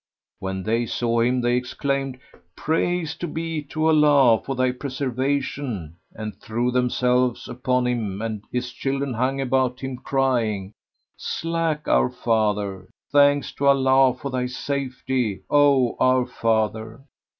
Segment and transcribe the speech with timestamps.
[0.39, 2.17] When they saw him they exclaimed,
[2.55, 9.13] "Praise be to Allah for thy preservation!" and threw themselves upon him and his children
[9.13, 10.73] hung about him crying,
[11.45, 12.89] "Alack, our father!
[13.11, 17.03] Thanks to Allah for thy safety, O our father!"